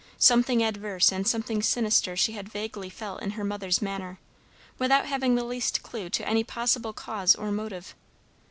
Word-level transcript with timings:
Something 0.17 0.63
adverse 0.63 1.11
and 1.11 1.27
something 1.27 1.61
sinister 1.61 2.17
she 2.17 2.31
had 2.31 2.49
vaguely 2.49 2.89
felt 2.89 3.21
in 3.21 3.29
her 3.37 3.43
mother's 3.43 3.83
manner, 3.83 4.17
without 4.79 5.05
having 5.05 5.35
the 5.35 5.43
least 5.45 5.83
clue 5.83 6.09
to 6.09 6.27
any 6.27 6.43
possible 6.43 6.91
cause 6.91 7.35
or 7.35 7.51
motive. 7.51 7.93